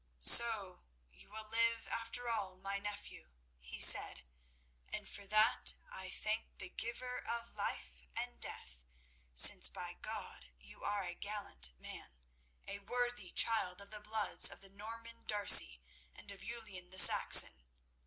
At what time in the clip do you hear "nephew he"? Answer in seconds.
2.79-3.79